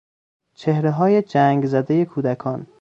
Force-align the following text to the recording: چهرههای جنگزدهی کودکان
چهرههای 0.53 1.21
جنگزدهی 1.21 2.05
کودکان 2.05 2.67